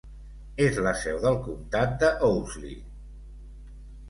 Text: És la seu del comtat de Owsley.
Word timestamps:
És 0.67 0.79
la 0.87 0.93
seu 1.01 1.19
del 1.25 1.37
comtat 1.49 1.93
de 2.05 2.09
Owsley. 2.31 2.75